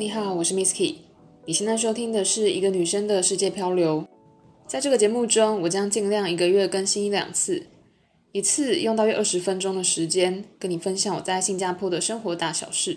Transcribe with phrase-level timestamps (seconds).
[0.00, 0.94] 你好，我是 Miss Key。
[1.44, 4.08] 你现在收听的是一个女生的世界漂流。
[4.66, 7.66] 在这个节目中，我将尽量一个月更新一两次，
[8.32, 12.96] 一次用大约二十分钟的时间，跟你分享我在新加坡的生活大小事。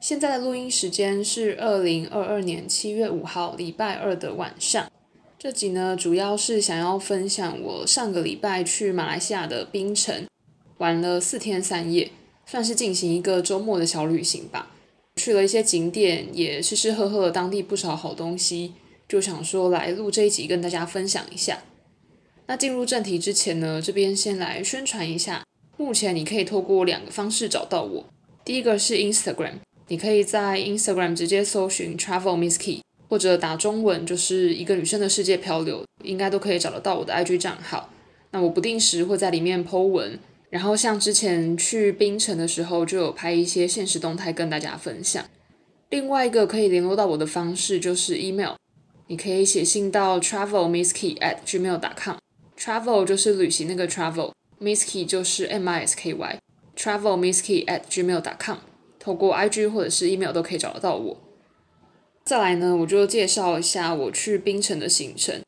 [0.00, 4.90] 现在的录音时间是二零二二年七月五号礼拜二的晚上。
[5.38, 10.26] 这集呢，主要是想要分享我上个礼拜去马来西亚的槟城
[10.78, 12.10] 玩了四天三夜，
[12.44, 14.71] 算是进行一个周末的小旅行吧。
[15.16, 18.72] 去了一些景点，也吃吃喝喝了当地不少好东西。
[19.08, 21.62] 就想说来录这一集跟大家分享一下。
[22.46, 25.42] 那进入正题之前呢，这边先来宣传一下。
[25.76, 28.06] 目前你可以透过两个方式找到我。
[28.44, 29.54] 第一个是 Instagram，
[29.88, 37.90] 你可以在 Instagram 直接搜寻 Travel Miss Key，或者打中文就是一个女生的世界漂流，应该都可以找得到我的 IG 账号。
[38.30, 40.18] 那我不定时会在里面 po 文，
[40.52, 45.24] 然后像之前去槟城的时候，就有拍一些限时动态跟大家分享。
[45.88, 48.56] 另外一个可以联络到我的方式就是 email。
[49.06, 58.58] 你可以写信到 travelmisskey at gmail.com，travel 就是旅行那个 travel，misskey 就是 m i s k y，travelmisskey at gmail.com，
[58.98, 61.16] 透过 IG 或者是 email 都可以找得到我。
[62.24, 65.40] 再来呢，我就介绍一下我去槟城的行程。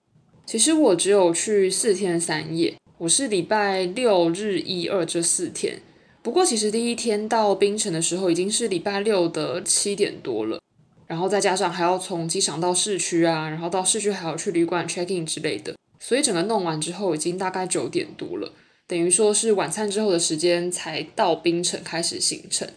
[0.46, 5.80] 其实我只有去四天三夜，我是礼拜六日一二这四天。
[6.22, 10.60] 不过其实第一天到槟城的时候已经是礼拜六的七点多了。
[11.08, 18.52] 然后再加上还要从机场到市区啊，然后到市区还要去旅馆 check in 之类的，所以整个弄完之后已经大概九点多了，
[18.86, 22.68] 等于说是晚餐之后的时间才到槟城开始行程。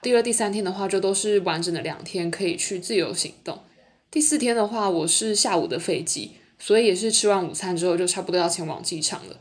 [0.00, 3.58] 第二、第三天的话就都是完整的两天可以去自由行动。
[4.10, 9.36] 第四天的话我是下午的飞机，所以也是吃完午餐之后就差不多要前往机场了。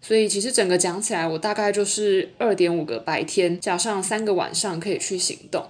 [0.00, 5.66] 所以其实整个讲起来，我大概就是二点五个白天加上三个晚上可以去行动。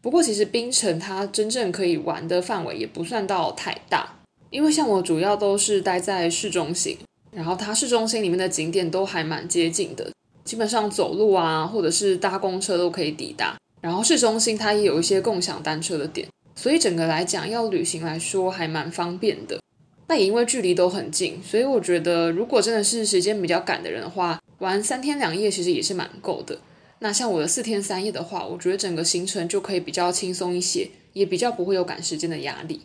[0.00, 6.96] 不过，其实槟城它真正可以玩的范围也不算到太大，因为像我主要都是待在市中心，
[7.32, 10.10] 然后它市中心里面的景点都还蛮接近的，
[10.44, 13.56] 基本上走路啊，或者是搭公车都可以抵达。
[13.80, 19.60] 然后市中心它也有一些共享单车的点，所以整个来讲要旅行来说还蛮方便的。
[20.08, 26.58] 那也因为距离都很近，所以我觉得如果真的是时间比较赶的人的话，玩三天两夜其实也是蛮够的。
[27.00, 32.80] 那像我的四天三夜的话，我觉得整个行程就可以比较轻松一些，也比较不会有赶时间的压力。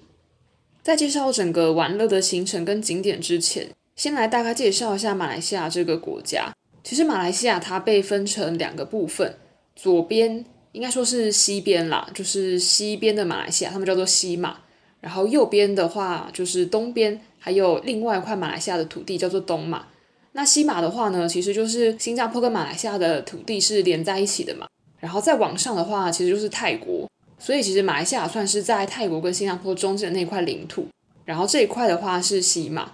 [0.84, 6.53] 在介绍整个玩乐的行程跟景点之前，先来大概介绍一下马来西亚这个国家。
[6.84, 9.38] 其实马来西亚它被分成两个部分，
[9.73, 14.57] 左边应该说是西边啦，就是西边的马来西亚，他们叫做西马。
[15.03, 19.86] 然后右边的话就是东边，还有另外一块马来西亚的土地叫做东马。
[20.31, 24.66] 那西马的话呢，其实就是新加坡跟马来西亚的土地是连在一起的嘛。
[25.02, 27.06] 然后再往上的话，其实就是泰国。
[27.38, 30.88] 所以其实马来西亚算是在泰国跟新加坡中间的那块领土。
[31.25, 32.90] 然后这一块的话是西马。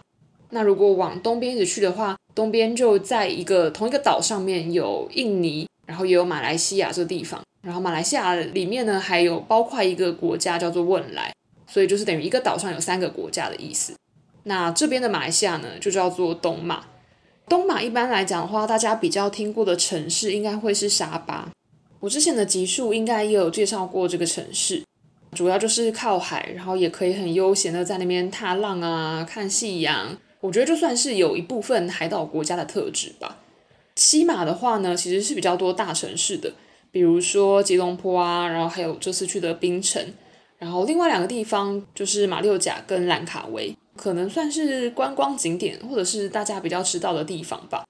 [0.50, 7.40] 那如果往东边一直去的话，东边就在一个同一个岛上面有印尼，然后也有马来西亚这个地方。
[7.62, 11.32] 然后马来西亚里面呢，还有包括一个国家叫做汶莱，
[11.70, 13.94] 所以就是等于一个岛上有三个国家的意思。
[14.44, 16.86] 那这边的马来西亚呢，就叫做东马。
[17.48, 21.50] 东马一般来讲的话，大家比较听过的城市应该会是沙巴。
[22.00, 24.84] 我之前的集数应该也有介绍过这个城市，
[25.34, 30.18] 主要就是靠海，然后也可以很悠闲的在那边踏浪啊、看夕阳。
[30.40, 33.40] 我觉得就算是有一部分海岛国家的特质吧。
[33.96, 36.54] 西马的话呢，其实是比较多大城市的，
[36.92, 40.02] 比如说吉隆坡啊，然后还有这次去的槟城，
[40.60, 43.76] 然后另外两个地方就是马六甲跟兰卡威。
[43.98, 47.84] 可能算是观光景点，或者是大家比较知道的地方吧。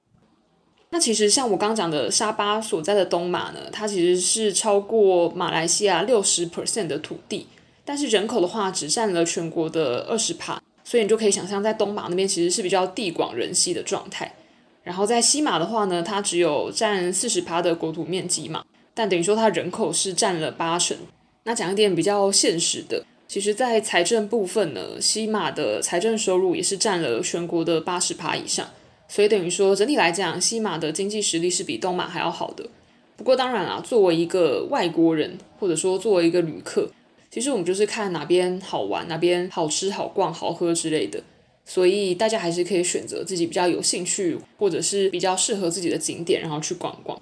[0.89, 7.45] 那其实像我刚讲的沙巴所在的东马呢，它其实是超过马来西亚六十 percent 的土地，
[7.85, 14.33] 但是人口的话只占了全国的二十趴，所以你就可以想象在东马那边其实是比较地广人稀的状态。
[14.81, 18.63] 然后在西马的话呢，它只有占四十趴的国土面积嘛，
[18.95, 20.97] 但等于说它人口是占了八成。
[21.43, 23.05] 那讲一点比较现实的。
[23.27, 28.67] 其实，在财政部分呢，西马的财政收入也是占了全国的八十趴以上，
[29.07, 32.67] 所以等于说整体来讲，西马的经济实力是比东马还要好的。
[33.15, 36.89] 不过当然啦，作为一个外国人，或者说作为一个旅客，
[37.29, 41.21] 其实我们就是看哪边好玩，哪边好吃、好逛、好喝之类的，
[41.65, 47.21] 所以大家还是可以选择自己比较有兴趣，或者是比较适合自己的景点，然后去逛逛。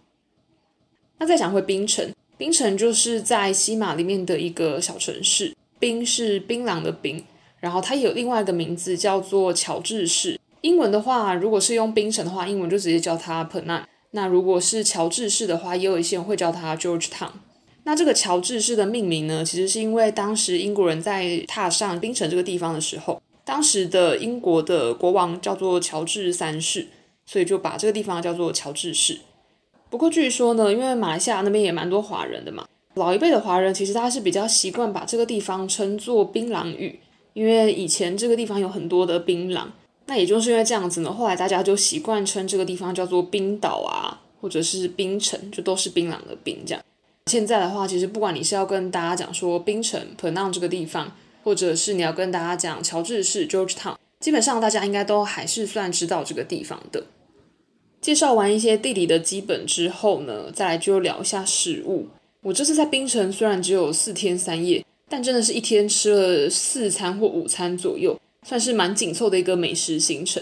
[1.19, 5.55] 那再讲回槟城，槟城就是在西马里面的一个小城市。
[5.79, 7.23] 槟是槟榔的槟，
[7.59, 10.39] 然后它有另外一个名字叫做乔治市。
[10.61, 13.83] 英文的话，如果是用槟城的话，英文就直接叫它 Penang。
[14.11, 17.29] 那如果是乔治市的话，也有一些人会叫它 Georgetown。
[17.83, 26.87] 那这个乔治市的命名呢，其实是因为当时英国人在踏上槟城这个地方的时候，当时的英国的国王叫做乔治三世，
[27.25, 29.19] 所以就把这个地方叫做乔治市。
[29.89, 36.99] 不过据说呢，因为马来西亚那边也蛮多华人的嘛，老一辈的华人其实他是比较习惯把这个地方称作槟榔屿，
[37.33, 39.65] 因为以前这个地方有很多的槟榔。
[40.07, 46.81] 那也就是因为这样子呢，后来大家就习惯称这个地方叫做冰岛啊，或者是冰城，就都是槟榔的冰这样。
[47.25, 51.11] 现在的话，其实不管你是要跟大家讲说冰城 p e n a n 这个地方，
[51.43, 57.03] 或者是你要跟大家讲乔治市 George Town，基本上大家应该都还是算知道这个地方的。
[58.07, 62.07] 介绍完一些地理的基本之后呢，再来就聊一下食物。
[62.42, 68.18] 我这次在槟城虽然只有四天三夜，但真的是一天吃了四餐或五餐左右。
[68.48, 70.42] 算是蛮紧凑的一个美食行程。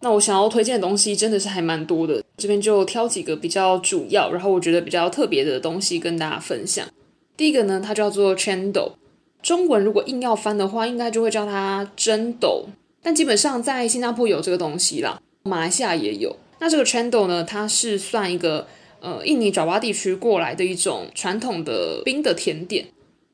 [0.00, 6.86] 那我想要推荐的东西真的是还蛮多的，这边就挑几个比较主要，然后我觉得比较特别的东西跟大家分享。
[7.38, 8.92] 第一个呢，它叫做 Chendol，
[9.42, 12.66] 中文如果硬要翻的话，应该就会叫它蒸斗。
[13.02, 16.36] 但基本上在新加坡有这个东西啦，马来西亚也有。
[16.60, 18.66] 那这个 Chendol 呢，它是算一个
[19.00, 22.86] 呃印尼爪哇地区过来的一种传统的冰的甜点。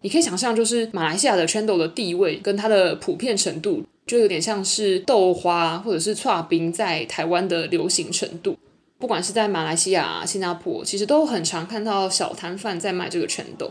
[0.02, 3.84] 你可以想象，就是马来西亚的 Chendol 的地位跟它的普遍程度。
[4.06, 8.54] 就有点像是豆花或者是剉冰在台湾的流行程度，
[8.98, 13.70] 不管是在马来西亚、新加坡，其实都很常看到小摊贩在卖这个 Chendol。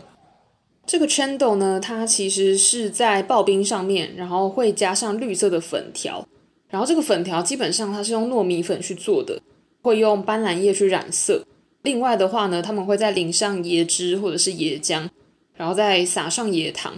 [0.84, 6.26] 这个 Chendol 呢，它其实是在刨冰上面，然后会加上绿色的粉条，
[6.68, 9.40] 然后这个粉条基本上它是用糯米粉去做的，
[9.82, 11.44] 会用斑斓叶去染色。
[11.82, 15.08] 另外的话呢，他们会再淋上椰汁或者是椰浆，
[15.54, 16.94] 然后再撒上椰糖。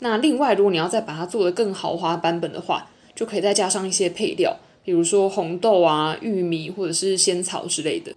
[0.00, 8.12] 那另外，如果你要再把它做得更豪华版本的话，就可以再加上一些配料，比如说红豆啊、玉米或者是仙草之类的。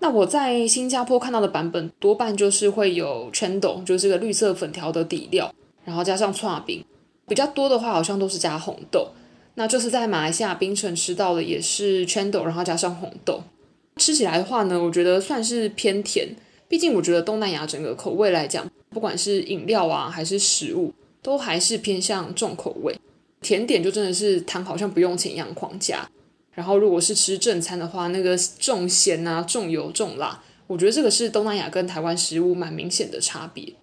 [0.00, 5.52] 那我在新加坡看到的版本多半就是会有 Chendol，就是这个绿色粉条的底料，
[5.84, 6.84] 然后加上串冰。
[7.26, 9.08] 比较多的话，好像都是加红豆。
[9.60, 13.42] 那这次在马来西亚槟城吃到的也是 Chendol，然后加上红豆。
[13.96, 16.34] 吃起来的话呢，我觉得算是偏甜。
[16.66, 22.98] 毕竟我觉得东南亚整个口味来讲，不管是饮料啊还是食物，都还是偏向重口味。
[23.42, 26.08] 甜点就真的是糖好像不用钱一样狂加。
[26.54, 33.74] 然后如果是吃正餐的话，那个重咸啊、重油、重辣，我觉得这个是东南亚跟台湾食物蛮明显的差别。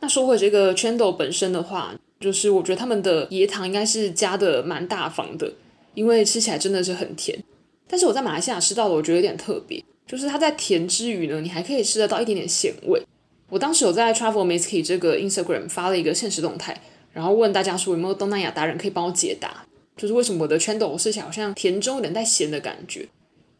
[0.00, 5.50] 那说回这个 Chendol 本身的话，就是我觉得他们的椰糖应该是加的蛮大方的，
[5.94, 7.42] 因为吃起来真的是很甜。
[7.88, 9.82] 但是我在马来西亚吃到的，我觉得有点特别。
[10.06, 13.00] 就是它在甜之余呢，你还可以吃得到一点点咸味。
[13.48, 16.80] 我当时有在 Travel Misky 这个 Instagram 发了一个限时动态，
[17.12, 19.64] 然后问大家说有没有东南亚达人可以帮我解答，
[19.96, 23.08] 就是为什么我的 Chendol 吃起来好像甜中有点带咸的感觉。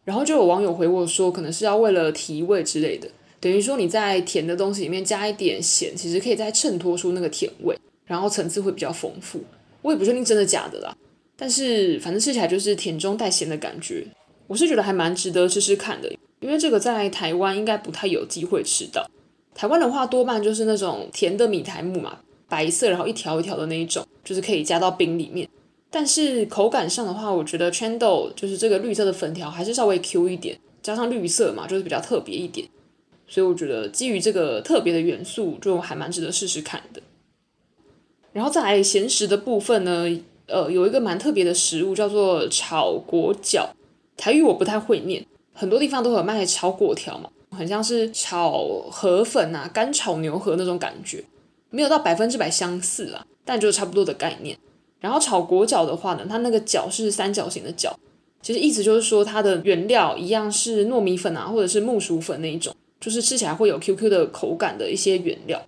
[0.03, 3.09] 然后就有网友回我说，可能是要为了提味之类的，
[3.39, 7.77] 等于说你在甜的东西里面加一点咸，其实可以再衬托出那个甜味，
[8.11, 9.41] 然后层次会比较丰富。
[9.81, 10.93] 我也不确定真的假的啦，
[11.37, 14.05] 但是反正吃起来就是甜中带咸的感觉，
[14.47, 16.11] 我是觉得还蛮值得试试看的。
[16.41, 19.09] 因为这个在台湾应该不太有机会吃到。
[19.55, 22.19] 台湾的话多半就是那种甜的米苔目嘛，
[22.49, 25.47] 白色然后一条一条的那一种，就是可以加到冰里面。
[25.89, 32.67] 但是口感上的话，我觉得 Chendol 就是这个绿色的粉条还是稍微 Q 一点，加上绿色嘛，就是比较特别一点。
[33.27, 37.01] 所以我觉得基于这个特别的元素，就还蛮值得试试看的。
[38.33, 40.07] 然后再来咸食的部分呢，
[40.47, 43.67] 呃，有一个蛮特别的食物叫做炒果饺，
[44.15, 45.25] 台语我不太会念。
[45.53, 51.23] 很多地方都有卖炒果条嘛，很像是炒河粉啊、干炒牛河那种感觉，
[51.69, 54.57] 没有到百分之百相似啦，但就是差不多的概念。
[54.99, 57.91] 然后炒果饺的话呢，它那个饺是三角形的饺，
[58.41, 65.61] 其实意思就是说它的原料一样是糯米粉啊，或者是木薯粉那一种，就是吃起来会有 QQ 的口感的一些原料。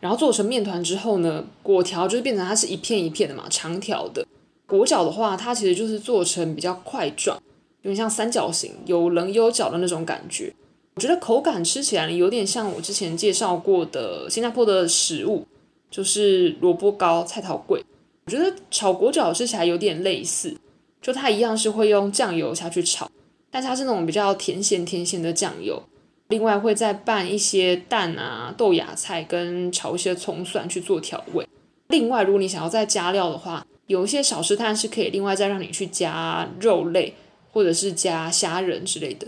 [0.00, 4.26] 然后做成面团之后呢，果条就是变成它是一片一片的嘛，长条的。
[4.66, 7.40] 果角的话，它其实就是做成比较块状。
[7.82, 10.52] 有点像三角形，有棱有角的那种感觉。
[10.96, 15.46] 我觉得口感吃起来有点像我之前介绍过的新加坡的食物，
[15.90, 17.80] 就是萝卜糕、菜头粿。
[18.26, 20.56] 我觉得炒果角吃起来有点类似，
[21.00, 23.08] 就它一样是会用酱油下去炒，
[23.50, 25.80] 但是它是那种比较甜咸甜咸的酱油。
[26.28, 31.46] 另外会再拌一些蛋啊、豆芽菜跟炒一些葱蒜去做调味。
[31.88, 37.14] 另外，如果你想要再加料的话，有一些小吃摊是可以另外再让你去加肉类。
[37.50, 39.26] 或者是加虾仁之类的，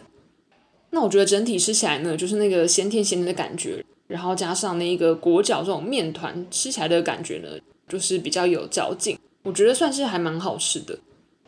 [0.90, 7.48] 那我觉得整体吃起来呢，就是那个咸甜咸甜的感觉，然后加上那个裹饺这种面团吃起来的感觉呢，
[7.88, 10.96] 就是比较有嚼劲，我觉得算是还蛮好吃的。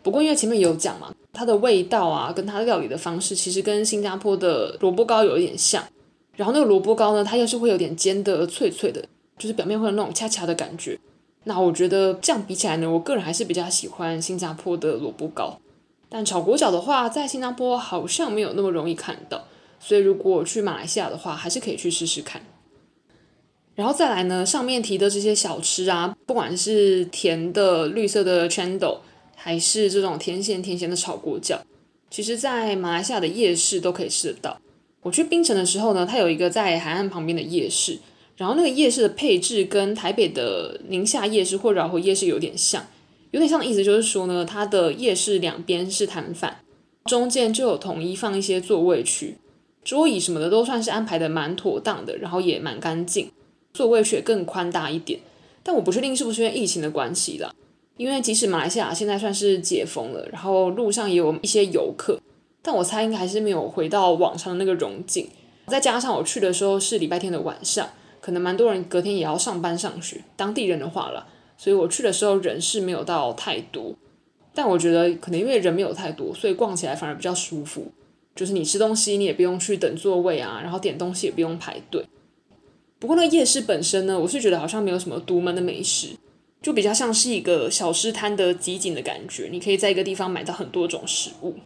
[0.02, 5.82] 不过因为前面有讲嘛，它的味道啊，跟它料理的方式其实跟新加坡的萝卜糕有一点像，
[6.36, 9.02] 然后那个萝卜糕呢，它又是会有点煎的脆脆的，
[9.38, 10.98] 就是表面会有那种恰恰的感觉。
[11.44, 15.58] 那我觉得这样比起来呢，我个人还是比较喜欢新加坡的萝卜糕。
[16.08, 19.42] 但炒粿条的话，在新加坡好像没有那么容易看到，
[19.80, 22.42] 所以如果去马来西亚的话，还是可以去试试看。
[23.74, 28.98] 然后再来呢，上面提的这些小吃啊，不管是甜的绿色的 chendol，
[29.44, 31.60] 还是这种甜咸甜咸的炒粿条，
[32.08, 34.60] 其实在马来西亚的夜市都可以吃得到。
[35.00, 37.98] 我去槟城的时候呢，它有一个在海岸旁边的夜市，
[38.36, 42.86] 然后那个夜市的配置跟台北的宁夏夜市或饶河夜市有点像，
[43.32, 46.58] 有点像的意思就是说呢，它的夜市两边是摊贩，
[47.06, 49.38] 中间就有统一放一些座位区，
[49.82, 53.32] 桌椅什么的都算是安排的蛮妥当的，然后也蛮干净。
[53.74, 55.18] 座位区也更宽大一点，
[55.64, 57.52] 但我不确定是不是因为疫情的关系啦。
[58.02, 62.20] 因为即使马来西亚现在算是解封了，然后路上也有一些游客，
[62.60, 65.28] 但我猜应该还是没有回到往常的那个荣景。
[65.68, 67.88] 再加上我去的时候是礼拜天的晚上，
[68.20, 73.94] 可能蛮多人隔天也要上班上学，当地人的话了，所以我去的时候人是没有到太多。
[74.52, 77.92] 但我觉得可能因为人没有太多，所以逛起来反而比较舒服。
[78.34, 82.04] 就是你吃东西你也不用去等座位啊，然后点东西也不用排队。
[82.98, 86.16] 不过那夜市本身呢，我是觉得好像没有什么独门的美食，
[86.62, 89.48] 就比较像是一个小吃摊的集锦的感觉。
[89.50, 91.56] 你可以在一个地方买到很多种食物。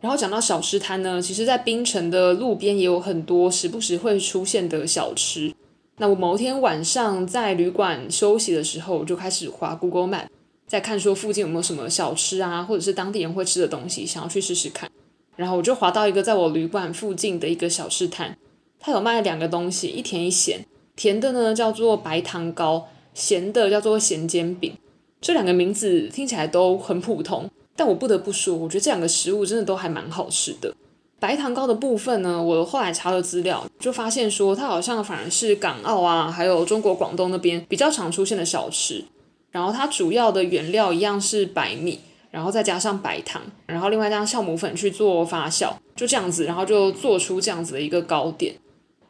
[0.00, 5.54] 然后讲到小吃摊呢，其实在槟城的路边也有很多时不时会出现的小吃。
[5.98, 10.26] 那我某天晚上在旅馆休息的时候，我就开始滑 Google Map，
[10.66, 14.90] 在看说附近有没有什么小吃啊，或者是当地人会吃的东西，想要去试试看。
[15.36, 18.36] 然后我就滑到一个在我旅馆附近的一个小吃摊。
[18.78, 20.64] 它有卖两个东西，一甜一咸。
[20.96, 24.72] 甜的呢叫做白糖糕，咸的叫做咸煎饼。
[25.20, 30.74] 这两个名字听起来都很普通，但我不得不说，我觉得这两个食物真的都还蛮好吃的。
[31.18, 39.04] 白糖糕的部分呢，我后来查了资料，就发现说它好像反而是港澳啊，还有中国广东那边比较常出现的小吃。
[39.50, 42.00] 然后它主要的原料一样是白米，
[42.30, 48.54] 然后再加上白糖，然后另外加上酵母粉去做发酵，就这样子，然后就做出这样子的一个糕点。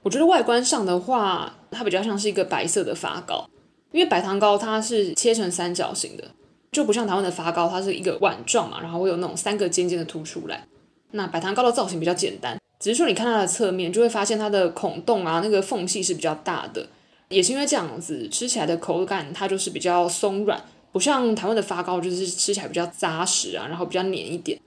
[0.03, 3.49] 我觉得外观上的话，它比较像是一个白色的发糕，
[3.93, 6.25] 因为白糖糕它是切成三角形的，
[6.71, 10.67] 就不像台湾的发糕，它是一个碗状嘛，然后会有那种三个尖尖的凸出来。
[11.13, 16.89] 那白糖糕的造型比较简单，只是说你看它的侧面，就会发现它的孔洞啊，那个缝隙是比较大的，
[17.29, 24.59] 也是因为这样子吃起来的口感它就是比较松软，不像台湾的发糕就是吃起来比较扎实啊，然后比较黏一点。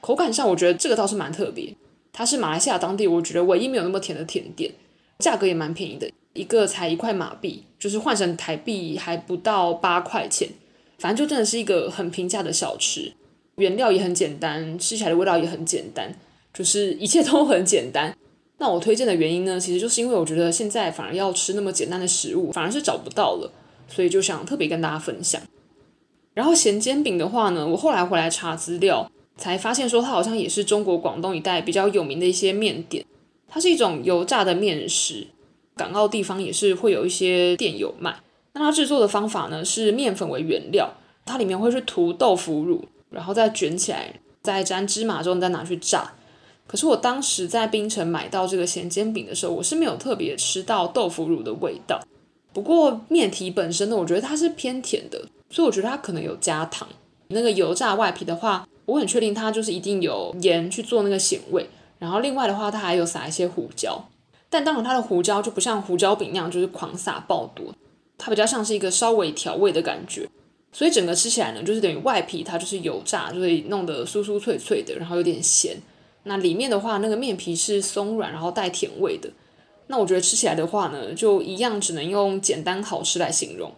[0.00, 1.74] 口感上我觉得这个倒是蛮特别。
[2.10, 4.72] 它是马来西亚当地，我觉得唯一没有那么甜的甜点，
[5.20, 10.48] 价格也蛮便宜的，一个才一块马币，就是换成台币还不到八块钱，
[10.98, 13.12] 反正就真的是一个很平价的小吃，
[13.56, 16.14] 原料也很简单，吃起来的味道也很简单，
[16.54, 18.16] 就是一切都很简单。
[18.58, 23.52] 那我推荐的原因呢，其实就是因为我觉得现在反而要吃那么简单的食物，反而是找不到了，
[23.88, 25.40] 所以就想特别跟大家分享。
[26.34, 29.10] 然后咸煎饼的话呢，我后来回来查资料。
[29.40, 33.04] 才发现说它好像也是中国广东一带比较有名的一些面点，
[33.46, 35.28] 它是一种油炸的面食，
[35.78, 38.14] 港澳地方也是会有一些店有卖。
[38.52, 40.92] 那它制作的方法呢，是面粉为原料，
[41.24, 46.12] 它里面会去涂豆腐乳，然后再卷起来，再沾芝麻之后再拿去炸。
[46.66, 52.00] 可是我当时在槟城买到这个咸煎饼的时候，我是没有特别吃到豆腐乳的味道。
[52.52, 56.88] 不过面体本身呢，我觉得它是偏甜的，所以我觉得它可能有加糖。
[57.28, 61.66] 那个油炸外皮的话，我很确定它就是一定有盐去做那个咸味，
[61.98, 64.02] 然后另外的话，它还有撒一些胡椒，
[64.50, 67.74] 但当然它的胡椒就不像胡椒饼那样就是狂撒爆多，
[68.16, 70.28] 它比较像是一个稍微调味的感觉，
[70.72, 75.76] 所以整个吃起来呢，就是等于外皮它就是油炸，就会弄得酥酥脆脆的，然后有点咸，
[76.24, 79.30] 那里面的话那个面皮是松软，然后带甜味的，
[79.88, 83.72] 那我觉得吃起来的话呢，就一样只能用简单好吃来形容，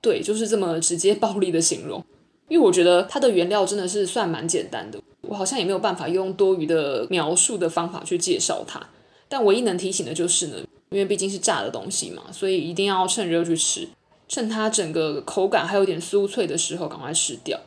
[0.00, 2.04] 对，就是这么直接暴力的形容。
[2.48, 8.84] 因为我觉得它的原料真的是算蛮简单的，我好像也没有办法用多余的描述的方法去介绍它。
[9.30, 10.56] 但唯一能提醒的就是呢，
[10.90, 13.88] 因为毕竟是炸的东西嘛，所以一定要趁热去吃，
[14.28, 17.58] 趁它整个口感还有点酥脆的时候赶快吃掉。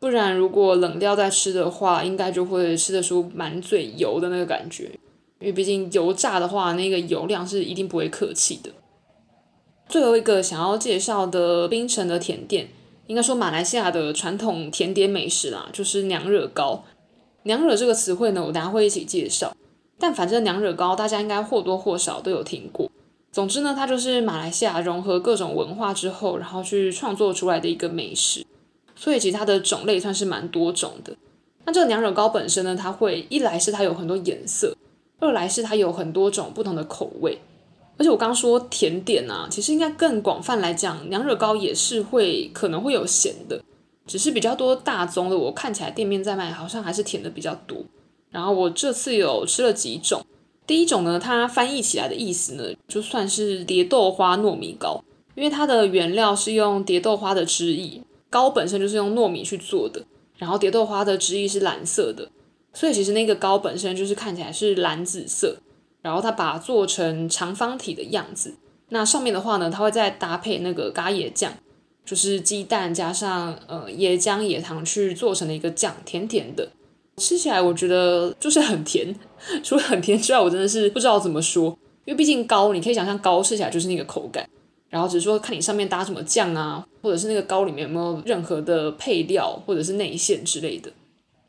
[0.00, 4.90] 不然如果冷掉再吃的话，应该就会吃得出满嘴油的那个感觉。
[5.40, 8.70] 因为毕竟油炸的话，那个油量是一定不会客气的。
[9.88, 12.68] 最后一个想要介绍的槟城的甜点。
[13.06, 16.82] 应该说，马来西亚的传统甜点美食啦，就是娘惹糕。
[17.42, 19.54] 娘惹这个词汇呢，我等下会一起介绍。
[19.98, 22.90] 但反正娘惹糕，大家应该或多或少都有听过。
[23.32, 28.46] 总之呢，它就是马来西亚融合各种文化之后，然后去创作出来的一个美食。
[28.96, 31.16] 所以其实它的种类算是蛮多种的。
[31.64, 34.76] 那这个娘惹糕本身呢，它会一来是它有很多颜色，
[35.18, 37.40] 二来是它有很多种不同的口味。
[37.96, 43.62] 而且我刚说甜点啊，其实应该更广泛来讲，娘惹糕也是会可能会有咸的，
[44.06, 47.78] 只是比较多大宗的，我看起来店面在卖，好像还是甜的比较多。
[48.34, 50.26] 然后我这次有吃了几种，
[50.66, 55.04] 第一种呢，它翻译起来的意思呢，就算是蝶豆花糯米糕，
[55.36, 60.04] 因为它的原料是用蝶豆花的汁液，糕本身就是用糯米去做的，
[60.36, 62.28] 然后蝶豆花的汁液是蓝色的，
[62.72, 65.58] 所以其实那个糕本身就是看起来是蓝紫色。
[66.02, 68.56] 然后它把它做成长方体的样子，
[68.90, 71.50] 那上面的话呢，它会再搭配那个咖椰酱，
[72.04, 76.68] 就是鸡蛋加上呃椰浆、椰糖去做成的一个酱，甜甜的，
[77.16, 79.14] 吃起来我觉得就是很甜。
[79.62, 84.48] 除了很甜之外，我真的是不知道怎么说，因为毕竟糕，你可以想象糕吃起来就是那个口感，
[84.88, 90.90] 然后只是说看你上面搭什么酱啊，或者是那个糕里面有没有任何的配料或者是内馅之类的。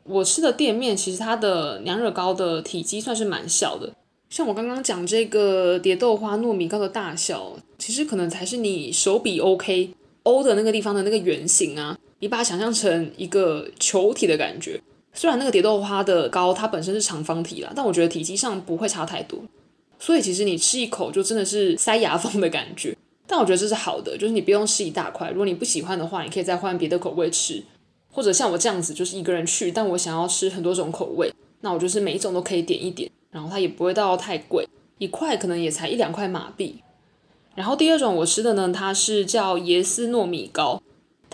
[0.04, 3.92] 我吃的店面其实它的娘惹糕的体积算是蛮小的。
[4.30, 9.92] 像我刚刚讲这个蝶豆花糯米糕的大小，其实可能才是你手比 OK
[10.24, 14.82] O 的那个地方的那个圆形啊，你把它想象成一个球体的感觉。
[15.16, 19.40] 虽然那个蝶豆花的糕它本身是长方体啦，但我觉得体积上不会差太多。
[19.98, 22.96] 所以其实你吃一口就真的是塞牙缝的感觉。
[23.26, 25.32] 但我觉得这是好的，就是你不用吃一大块。
[25.32, 27.64] 如果你不喜欢的话，你可以再换别的口味吃，
[28.12, 33.10] 或者像我这样子，就是一个人去，但我想要吃很多种口味，那我就是每一种都可以点一点。
[33.32, 34.68] 然后它也不会到太贵，
[35.00, 36.82] 一块可能也才一两块马币。
[37.56, 40.82] 然后第二种我吃的呢，它是叫椰丝糯米糕，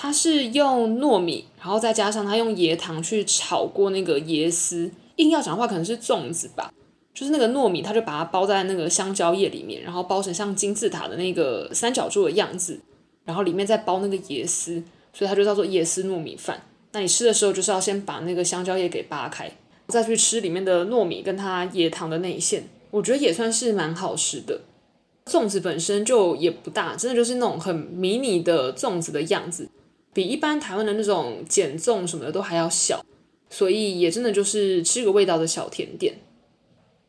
[0.01, 4.89] 它是用糯米，然后再加上它用椰糖去炒过那个椰丝。
[5.17, 6.73] 硬要讲的话，可能是粽子吧，
[7.13, 12.79] 就是那个糯米，它就把它包在那个香蕉叶里面，然后包成像金字塔的那个三角柱的样子，
[13.25, 14.81] 然后里面再包那个椰丝，
[15.13, 16.63] 所以它就叫做椰丝糯米饭。
[16.93, 19.51] 那你吃的时候，就是要先把那个香蕉叶给扒开。
[19.89, 24.61] 再去吃里面的糯米跟它椰糖的内馅，我觉得也算是蛮好吃的。
[25.27, 29.69] 粽子本身就也不大，真的就是那种很迷你的粽子的样子，
[30.13, 33.05] 比一般台湾的那种减重什么的都还要小，
[33.49, 36.15] 所以也真的就是吃个味道的小甜点。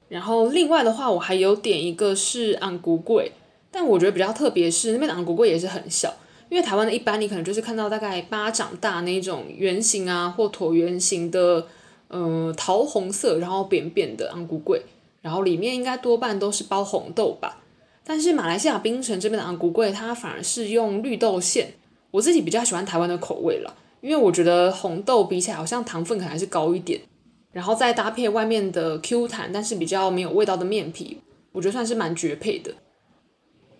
[0.09, 3.31] 然后另外的话，我还有点一个是红龟粿，
[3.71, 6.15] 但我觉得比较特别是那边的红龟粿也是很小，
[6.49, 11.67] 因为台湾的一般你可能就是看到大概巴掌大那种圆形啊或椭圆形的。
[12.09, 14.83] 呃，桃红色，然后扁扁的红龟粿，
[15.23, 17.62] 然后里面应该多半都是包红豆吧。
[18.05, 21.73] 但是马来西亚槟城这边的红龟粿，它反而是用绿豆馅。
[22.12, 27.01] 我自己比较喜欢台湾的口味了，因为我觉得红豆比起来好像糖分可能还是高一点，
[27.51, 31.18] 然后再搭配外面的 Q 弹但是比较没有味道的面皮，
[31.51, 32.72] 我觉得算是蛮绝配的。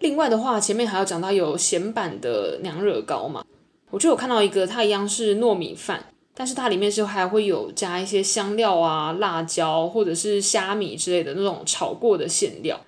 [0.00, 3.44] 另外的话，前面还有讲到有咸版的娘惹糕嘛，
[3.90, 6.06] 我就有看到一个，它一样是糯米饭。
[6.34, 12.80] 但是它里面是还会有加一些香料啊、辣椒或者是虾米之类的那种炒过的馅料，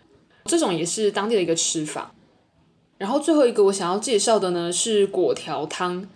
[0.46, 2.13] 这种也是当地的一个吃法。
[2.98, 6.08] 然后最后一个我想要介绍的呢是粿条汤，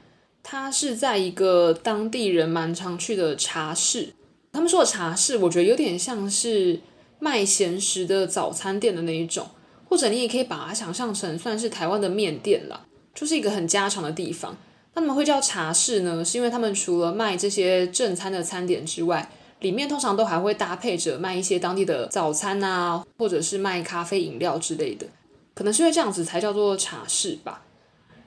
[0.42, 4.14] 它是在一个当地人蛮常去的茶室。
[4.52, 6.80] 他们说的茶室，我觉得有点像是
[7.18, 9.46] 卖咸食的早餐店的那一种，
[9.88, 14.56] 或者你也可以把它想象成算是台湾的面店啦，就是一个很家常的地方。
[14.94, 25.06] 他们会叫茶室呢，是因为他们除了卖这些正餐的餐点之外，里面通常都还会搭配着卖一些当地的早餐啊，或者是卖咖啡饮料之类的，
[25.58, 27.64] 可能是因为这样子才叫做茶室吧。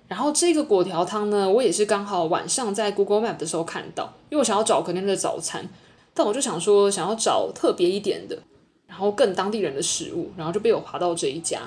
[0.10, 5.66] 然后这个粿条汤呢，我也是刚好晚上在 Google Map 的时候看到，因为我想要找肯定的早餐，
[6.14, 8.38] 但我就想说想要找特别一点的，
[8.86, 11.62] 然后更当地人的食物，然后就被我划到这一家。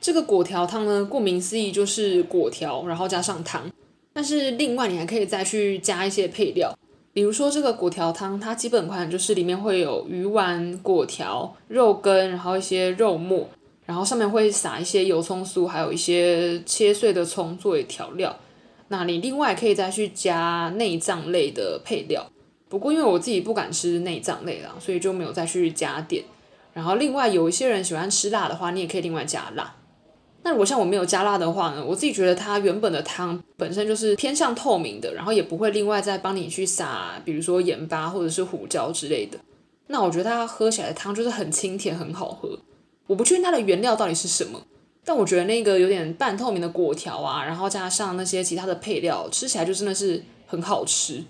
[0.00, 3.70] 这个粿条汤呢，顾名思义就是粿条，然后加上汤。
[4.12, 6.76] 但是另外，你还可以再去加一些配料，
[7.12, 13.48] 比如说这个粿条汤，它基本款就是里面会有鱼丸、粿条、肉羹，然后一些肉末，
[13.88, 18.36] 然后上面会撒一些油葱酥，还有一些切碎的葱作为调料。
[18.88, 22.30] 那你另外可以再去加内脏类的配料，
[22.68, 26.22] 不过因为我自己不敢吃内脏类啦，所以就没有再去加点。
[26.74, 29.74] 然后另外有一些人喜欢吃辣的话，你也可以另外加辣。
[30.42, 39.38] 那如果像我没有加辣的话呢，我自己觉得它原本的汤本身就是偏向透明的，然后也不会另外再帮你去撒，比如说盐巴或者是胡椒之类的。
[39.86, 42.58] 那我觉得它喝起来的汤就是很清甜，很好喝。
[43.08, 44.62] 我不确定它的原料到底是什么，
[45.04, 51.24] 但我觉得那个有点半透明的果条啊，然后加上那些其他的配料，吃起来就真的是很好吃。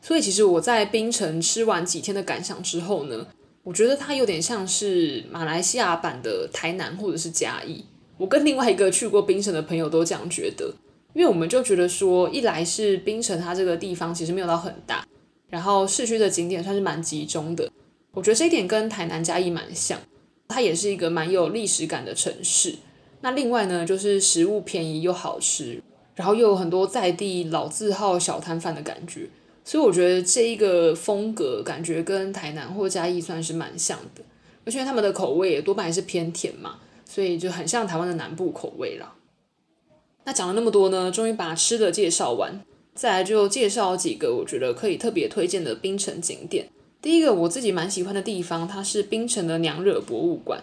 [0.00, 3.26] 所以其实我在槟城吃完几天的感想之后呢，
[3.62, 7.84] 我觉得它有点像是马来西亚版的台南或者是嘉义。
[8.18, 10.74] 我跟另外一个去过槟城的朋友都这样觉得，
[11.14, 15.06] 因为我们就觉得说，一来是槟城它这个地方其实没有到很大，
[15.48, 17.70] 然后市区的景点算是蛮集中的，
[18.12, 19.98] 我觉得这一点跟台南嘉义蛮像，
[20.48, 22.76] 它也是一个蛮有历史感的城市。
[23.20, 25.80] 那另外呢，就是食物便宜又好吃，
[26.16, 29.28] 然后又有很多在地老字号小摊贩的感觉，
[29.64, 34.22] 所以我觉得这一个风格感觉跟台南或嘉义算是蛮像的，
[34.64, 39.14] 而且他们的口味也多半还是偏甜嘛，所以就很像台湾的南部口味啦。
[40.24, 42.60] 那讲了那么多呢，终于把吃的介绍完，
[42.94, 46.68] 再来就介绍几个我觉得可以特别推荐的冰城景点。
[47.02, 50.62] 第一个我自己蛮喜欢的地方，它是槟城的娘惹博物馆。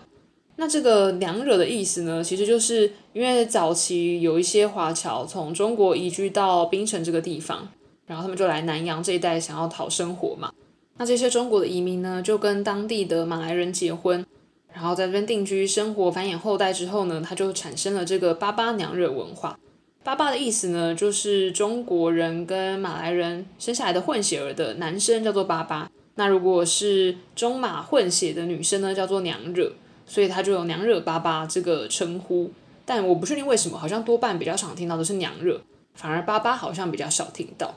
[0.56, 7.68] 那这个娘惹的意思呢，其实就是因为早期有一些华侨从中国移居到槟城这个地方，
[8.08, 10.52] 然后他们就来南洋这一带想要讨生活嘛。
[10.98, 14.26] 那这些中国的移民呢，就跟当地的马来人结婚。
[14.74, 19.60] 然后在这边定居生活，繁衍后代之后呢，他就产生了这个“巴巴娘惹”文化。
[20.04, 25.92] 巴巴的意思呢，就是中国人跟马来人生下来的混血儿的男生叫做巴巴。
[26.20, 29.72] 那如果是中马混血的女生呢，叫做娘惹。
[30.06, 32.52] 所以她就有“娘惹爸爸”这个称呼。
[32.84, 35.62] 但我不确定为什么，好像多半比较常听到的是娘惹，
[35.94, 37.76] 反而爸爸好像比较少听到。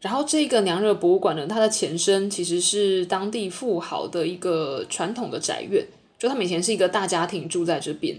[0.00, 5.86] 然后这个娘惹博物馆呢，它的前身其实是当地富豪的一个传统的宅院，
[6.18, 8.16] 就他们以前是一个大家庭住在这边。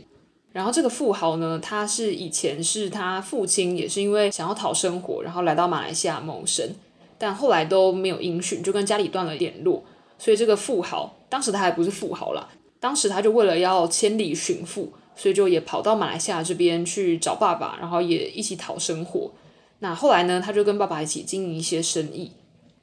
[0.53, 6.69] 然后这个富豪呢，他是以前是他父亲也是因为想要讨生活，然后来到马来西亚谋生，
[7.17, 9.83] 但后来都没有音讯，就跟家里断了联络。
[10.19, 12.49] 所以这个富豪当时他还不是富豪啦，
[12.79, 19.31] 当时他就为了要千里寻父，所以就也跑到马来西亚这边去找爸爸，然后也一起讨生活。
[19.79, 22.31] 那后来呢，他就跟爸爸一起经营一些生意，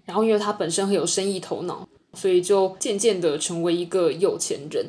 [0.05, 4.87] 然后因为他本身很有生意头脑，所以就渐渐的成为一个有钱人。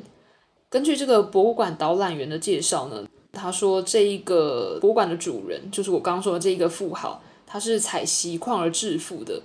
[0.69, 7.23] 根据这个博物馆导览员的介绍呢，他说这一个博物馆的主人就是我刚刚说的这一个富豪，
[7.55, 9.41] 他是采锡矿而致富的。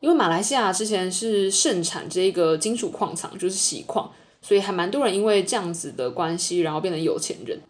[0.00, 7.60] 因为马来西亚之前是盛产这个金属矿藏，就是锡矿，所以还蛮多人因为这样子的关系，然后变成有钱人。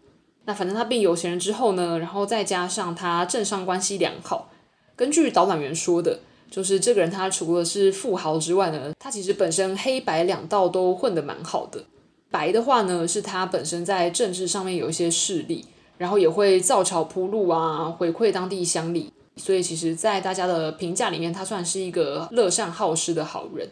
[0.45, 4.49] 那反正他变有钱人之后呢，然后再加上他政商关系良好，
[4.95, 11.83] 根据导览员说的，就是这个人他除了是富豪之外呢，他其实本身黑白两道都混得蛮好的。
[12.29, 15.65] 白的话呢，是他本身在政治上面有一些势力，
[15.97, 23.69] 然后也会造桥铺路啊，回馈当地乡里，所以其实，在大家的评价里面，他算是一个乐善好施的好人。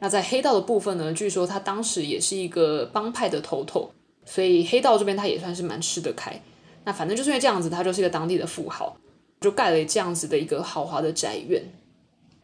[0.00, 3.90] 那在黑道的部分呢，据说他当时也是一个帮派的头头。
[4.30, 6.38] 所以黑道这边他也算是蛮吃得开，
[6.84, 8.94] 那反正就是因为这样子，他就是一个当地的富豪，
[9.40, 11.64] 就盖了这样子的一个豪华的宅院。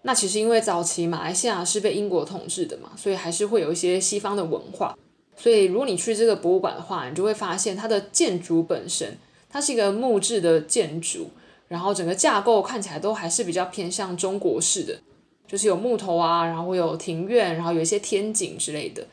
[0.00, 4.96] 那其实因为早期马来西亚是被英国统治的嘛，所以还是会有一些西方的文化。
[5.36, 9.18] 所以如果你去这个博物馆的话，你就会发现它的建筑本身，
[9.50, 11.28] 它是一个木质的建筑，
[11.74, 14.96] 然后整个架构看起来都还是比较偏向中国式的，
[15.44, 19.04] 就是有木头啊，然后有庭院，然后有一些天井之类的。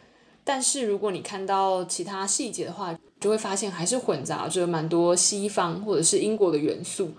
[0.44, 7.10] 但是如果你看到其他细节的话，就会发现还是混杂着蛮多西方或者是英国的元素。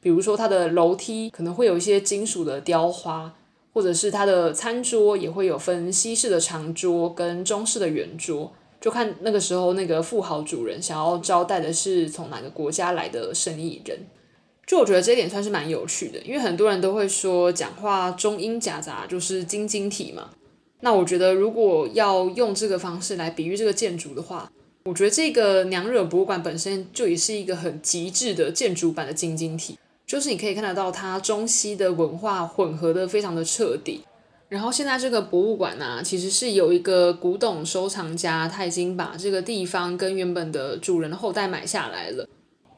[0.00, 3.34] 比如说它的楼梯可能会有一些金属的雕花，
[3.72, 13.98] 或者是它的餐桌也会有分西式的长桌跟中式的圆桌，就看那个时候那个富豪主人想要招待的是从哪个国家来的生意人。
[14.72, 20.30] 就我觉得这一点算是蛮有趣的，因为很多人都会说讲话中英夹杂就是晶晶体嘛。
[20.80, 24.50] 那我觉得，如果要用这个方式来比喻这个建筑的话，
[24.84, 34.02] 我觉得这个娘惹博物馆本身就也是一个很极致的建筑版的晶晶体，就是你可以看得到它中西的文化混合的非常的彻底。
[34.48, 42.26] 然后现在这个博物馆呢、其实是有一个古董收藏家，他已经把这个地方跟原本的主人的后代买下来了，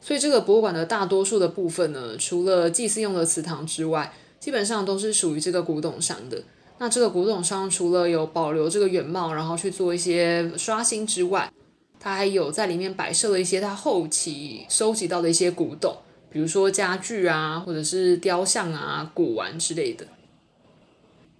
[0.05, 6.43] 所以这个博物馆的大多数的部分呢，除了祭祀用的祠堂之外，基本上都是属于这个古董商的。
[6.77, 11.51] 那这个古董商除了有保留这个原貌，然后去做一些刷新之外，
[11.99, 15.97] 他还有在里面摆设了一些他后期收集到的一些古董，
[16.29, 20.07] 比如说家具啊，或者是雕像啊、古玩之类的。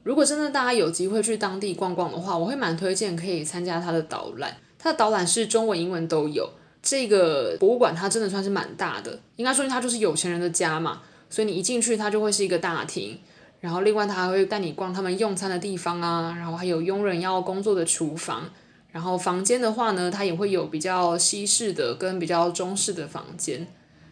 [0.03, 4.57] 如果真的大家有机会去当地逛逛的话，我会蛮推荐可以参加他的导览。
[4.79, 6.49] 他的导览是中文、英文都有。
[6.85, 13.19] 这个博物馆它真的算是蛮大的，应该说它就是有钱人的家嘛，所以你一进去，它就会是一个大厅。
[13.61, 18.51] 然后，另外它还会带你逛他们用餐的地方啊，然后还有佣人要工作的厨房。
[18.93, 23.67] 然后房间的话呢，它也会有比较西式的跟比较中式的房间。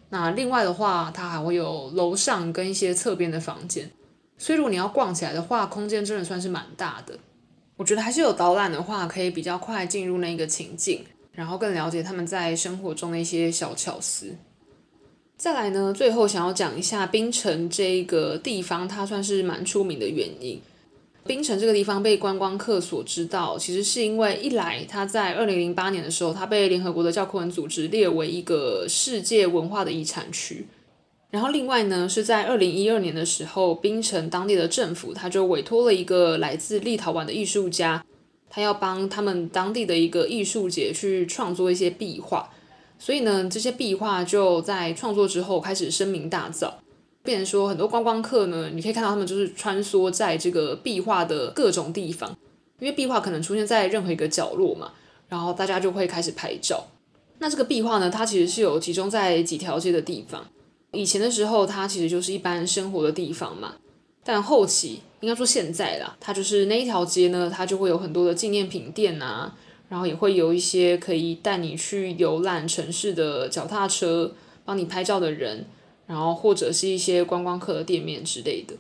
[0.09, 3.91] 那另外的话，它还会有楼上跟一些侧边的房间。
[4.39, 7.19] 所以如果你要逛起来的话，空间真的算是蛮大的。
[7.77, 14.37] 我觉得还是有导览的话，可以比较快进入那个情境，然后更了解他们在生活中的一些小巧思。
[15.37, 20.61] 再来呢，最后想要讲一下槟城这个地方，它算是蛮出名的原因。
[21.25, 30.67] 槟城这个地方被观光客所知道，其实是因为一来它在二零零八年的时候，它被联合国的教科文组织列为一个世界文化的遗产区。
[31.31, 38.05] 然后另外呢，是在二零一二年的时候，槟城当地的政府他就委托了一个来自立陶宛的艺术家，
[38.55, 42.51] 他要帮他们当地的一个艺术节去创作一些壁画。
[42.99, 46.71] 所以呢，这些壁画就在创作之后开始声名大噪，
[47.23, 52.37] 变成说很多观光客呢，你可以看到他们就是穿梭在这个壁画的各种地方，
[52.79, 54.93] 因为壁画可能出现在任何一个角落嘛，
[55.31, 56.85] 然后大家就会开始拍照。
[57.39, 60.47] 那这个壁画呢，它其实是有集中在几条街的地方。
[60.93, 63.75] 以前的时候，它其实就是一般生活的地方嘛。
[64.25, 69.55] 但后期应该说现在啦，它就是那一条街呢，它就会有很多的纪念品店啊，
[69.89, 74.33] 然后也会有一些可以带你去游览城市的脚踏车，
[74.65, 75.67] 帮你拍照的人，
[76.07, 78.75] 然后或者是一些观光客的店面之类的。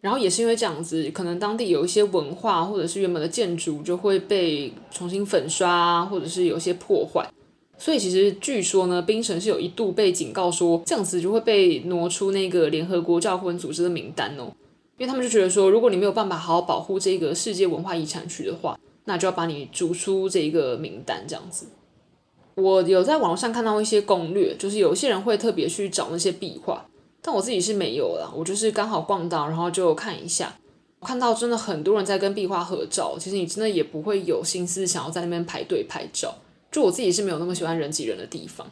[0.00, 7.26] 然后也是因为这样子，可能当地有一些文化或者是原本的建筑就会被重新粉刷，或者是有些破坏。
[7.84, 14.44] 所以其实据说呢，槟城是有一度被警告说，这样子就会被挪出那个联合国教科文组织的名单哦，
[14.96, 21.66] 因为他们就觉得说，如果你没有办法好好保护这个世界文化遗产区的话，那就要把你逐出这个名单这样子。
[22.54, 26.86] 我有在网上看到一些攻略，就是有些人会特别去找那些壁画，
[27.20, 30.56] 但我自己是没有啦，我就是刚好逛到，然后就看一下，
[31.02, 36.34] 看到真的很多人在跟壁画合照，其实你真的也不会有心思想要在那边排队拍照。
[36.74, 38.68] 就我自己是没有那么喜欢人挤人的地方。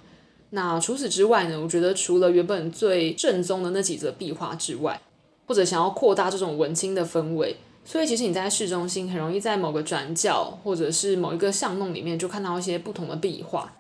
[0.50, 5.00] 那除此之外呢，我觉得除了原本最正宗的那几则壁画之外，
[5.46, 13.72] 或者想要扩大这种文青的氛围，所以其实你在市中心很容易在某个转角或者是某一个巷弄里面就看到一些不同的壁画。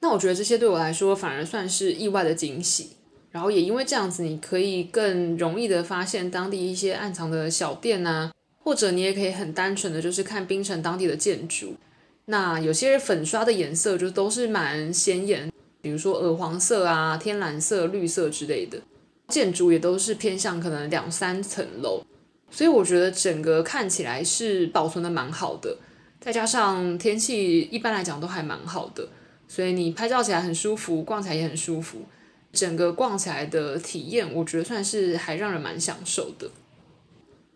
[0.00, 2.90] 那我觉得这些对我来说反而算是意外的惊喜。
[3.30, 11.76] 然后也因为这样子，你可以更容易的发现当地一些暗藏的小店啊，或者你也可以很单纯的就是看槟城当地的建筑。
[12.32, 18.80] 那有些粉刷的颜色就都是蛮鲜艳，比如说鹅黄色啊、天蓝色、绿色之类的，
[19.28, 22.02] 建筑也都是偏向可能两三层楼，
[22.50, 25.76] 所以我觉得整个看起来是保存的蛮好的，
[26.22, 29.06] 再加上天气一般来讲都还蛮好的，
[29.46, 31.98] 所以你拍照起来很舒服，逛起来也很舒服，
[32.50, 36.50] 整个逛起来的体验我觉得算是还让人蛮享受的。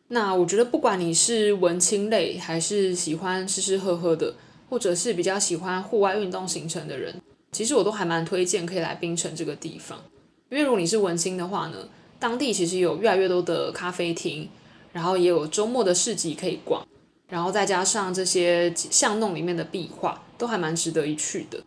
[0.09, 4.35] 那我觉得不管你是文青类还是喜欢吃吃喝喝的。
[4.69, 7.21] 或者是比较喜欢户外运动行程的人，
[7.53, 9.99] 其实我都还蛮推荐可以来槟城这个地方。
[10.49, 14.49] 因为如果你是文青的话呢，当地其实有越来越多的咖啡厅，
[14.93, 16.87] 然后也有周末的市集可以逛，
[17.29, 21.63] 然后再加上这些巷弄里面的壁画，都还蛮值得一去的。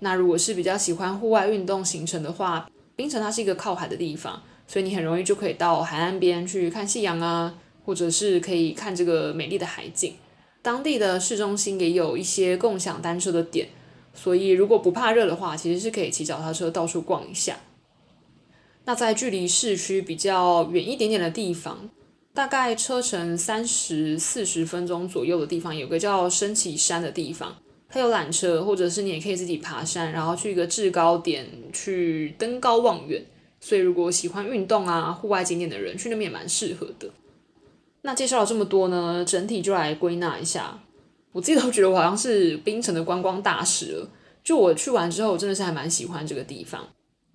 [0.00, 10.14] 那如果是比较喜欢户外运动行程的话，槟城它是一个靠海的地方，所以你很容易就可以到海岸边去看夕阳啊，或者是可以看这个美丽的海景。
[10.62, 13.68] 当地的市中心也有一些共享单车的点，
[14.14, 17.58] 所以如果不怕热的话，其实是可以骑脚踏车到处逛一下。
[18.84, 21.90] 那在距离市区比较远一点点的地方，
[22.32, 27.56] 大概车程三十四十分钟左右的地方，有个叫升旗山的地方，
[27.88, 33.24] 它有缆车，或者是你也可以自己爬山，然后去一个制高点去登高望远。
[33.60, 37.08] 所以如果喜欢运动啊、户外景点的人，去那边也蛮适合的。
[38.02, 40.80] 那介绍了这么多呢，整体就来归纳一下。
[41.32, 44.08] 我自己都觉得我好像是槟城的观光大使了。
[44.44, 46.84] 就我去完之后，我真的是还蛮喜欢这个地方。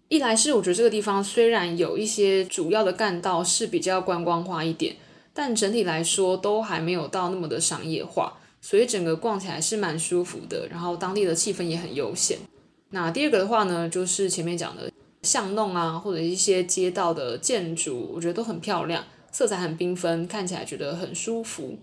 [0.09, 4.95] 一来是我觉得这个地方虽然有一些主要的干道是比较观光化一点，
[5.33, 10.67] 但整体来说都还没有到那么的商业化，所以整个逛起来是蛮舒服的。
[10.69, 12.37] 然后当地的气氛也很悠闲。
[12.91, 14.91] 那第二个的话呢，就是前面讲的
[15.23, 19.03] 巷弄啊，或者一些街道的建筑，我觉得都很漂亮。
[19.37, 21.77] 色彩很缤纷，看起来觉得很舒服。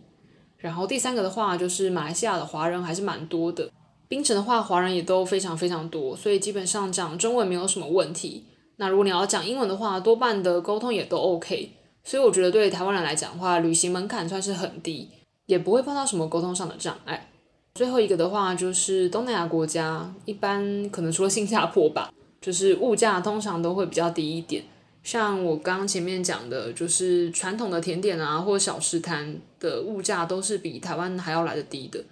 [0.58, 3.70] 然后第三个的话，就是马来西亚的华人还是蛮多的。
[4.08, 8.42] 槟城的话，华人也都非常非常多，所以基本上讲中文没有什么问题。
[8.78, 11.70] 那如果你要讲英文的话，多半的沟通也都 OK。
[12.02, 15.08] 所以我觉得对台湾人来讲的话，旅行门槛算是很低，
[15.46, 17.30] 也不会碰到什么沟通上的障碍。
[17.76, 24.64] 最后一个的话，就是东南亚国家，一般可能除了新加坡吧，就是物价通常都会比较低一点。
[25.04, 32.02] 像我刚刚前面讲的，就是传统的甜点啊，或者小吃摊的物价都是比台湾还要来得低的。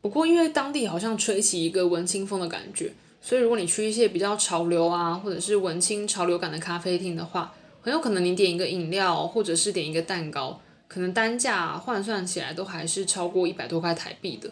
[0.00, 14.50] 不过因为当地好像吹起一个文青风的感觉，所以如果你去一些比较潮流啊，或者是文青潮流感的咖啡厅的话，很有可能你点一个饮料或者是点一个蛋糕，可能单价换算起来都还是超过一百多块台币的。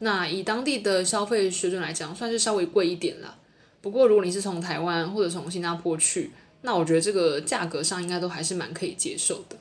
[0.00, 3.36] 那以当地的消费水准来讲，算是稍微贵一点啦。
[3.80, 9.56] 不过如果你是从台湾或者从新加坡去，那我觉得这个价格上应该都还是蛮可以接受的。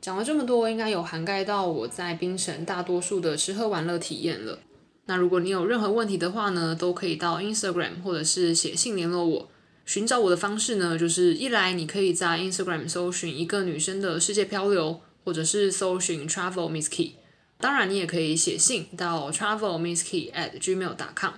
[0.00, 4.58] 讲了这么多，应该有涵盖到我在槟城大多数的吃喝玩乐体验了。
[5.06, 9.48] 那如果你有任何问题的话呢，都可以到 Instagram 或者是写信联络我。
[9.84, 17.16] 寻找我的方式呢，就是一来你可以在 Instagram 搜寻一个女生的世界漂流，或者是搜寻 Travel Miss Key。
[17.58, 21.32] 当然，你也可以写信到 Travel Miss Key at gmail.com。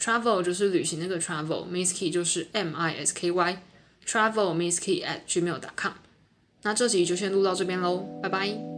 [0.00, 3.62] Travel 就是旅行那个 Travel，Miss Key 就是 M I S K Y。
[4.06, 5.92] Travel Miss Key at gmail.com。
[6.62, 8.77] 那这集就先录到这边喽，拜拜。